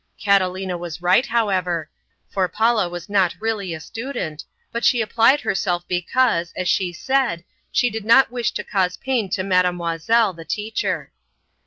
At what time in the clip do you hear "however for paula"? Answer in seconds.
1.27-2.89